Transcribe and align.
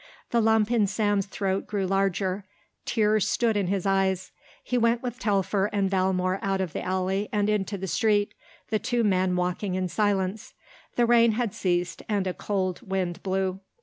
The 0.31 0.41
lump 0.41 0.71
in 0.71 0.87
Sam's 0.87 1.27
throat 1.27 1.67
grew 1.67 1.85
larger. 1.85 2.43
Tears 2.85 3.29
stood 3.29 3.55
in 3.55 3.67
his 3.67 3.85
eyes. 3.85 4.31
He 4.63 4.75
went 4.75 5.03
with 5.03 5.19
Telfer 5.19 5.67
and 5.71 5.91
Valmore 5.91 6.39
out 6.41 6.59
of 6.59 6.73
the 6.73 6.81
alley 6.81 7.29
and 7.31 7.47
into 7.47 7.77
the 7.77 7.85
street, 7.85 8.33
the 8.71 8.79
two 8.79 9.03
men 9.03 9.35
walking 9.35 9.75
in 9.75 9.87
silence. 9.87 10.55
The 10.95 11.05
rain 11.05 11.33
had 11.33 11.53
ceased 11.53 12.01
and 12.09 12.25
a 12.25 12.33
cold 12.33 12.81
wind 12.81 13.21
blew. 13.21 13.59